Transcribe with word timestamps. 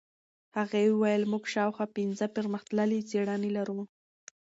هغې 0.57 0.83
وویل 0.89 1.23
موږ 1.31 1.43
شاوخوا 1.53 1.85
پنځه 1.97 2.25
پرمختللې 2.35 2.99
څېړنې 3.09 3.49
لرو. 3.57 3.79